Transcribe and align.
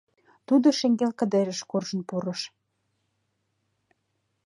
Тудо 0.47 0.67
шеҥгел 0.79 1.11
кыдежыш 1.19 1.59
куржын 1.69 2.01
пурыш. 2.07 2.41